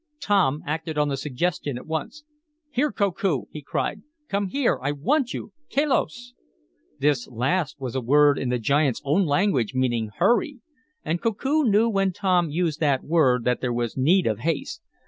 Tom 0.19 0.63
acted 0.65 0.97
on 0.97 1.09
the 1.09 1.15
suggestion 1.15 1.77
at 1.77 1.85
once. 1.85 2.23
"Here, 2.71 2.91
Koku!" 2.91 3.43
he 3.51 3.61
cried. 3.61 4.01
"Come 4.29 4.47
here, 4.47 4.79
I 4.81 4.91
want 4.91 5.31
you! 5.31 5.53
Kelos!" 5.69 6.33
This 6.97 7.27
last 7.27 7.79
was 7.79 7.93
a 7.93 8.01
word 8.01 8.39
in 8.39 8.49
the 8.49 8.57
giant's 8.57 9.03
own 9.05 9.27
language, 9.27 9.75
meaning 9.75 10.09
"hurry." 10.17 10.57
And 11.05 11.21
Koku 11.21 11.65
knew 11.65 11.87
when 11.87 12.13
Tom 12.13 12.49
used 12.49 12.79
that 12.79 13.03
word 13.03 13.43
that 13.43 13.61
there 13.61 13.71
was 13.71 13.95
need 13.95 14.25
of 14.25 14.39
haste. 14.39 14.81